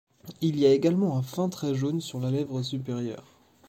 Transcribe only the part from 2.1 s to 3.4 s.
la lèvre supérieure.